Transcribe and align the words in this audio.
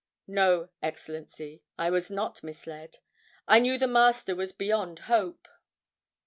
No, 0.25 0.69
Excellency, 0.81 1.61
I 1.77 1.91
was 1.91 2.09
not 2.09 2.41
misled. 2.43 2.97
I 3.47 3.59
knew 3.59 3.77
the 3.77 3.85
Master 3.85 4.35
was 4.35 4.51
beyond 4.51 4.97
hope! 5.01 5.47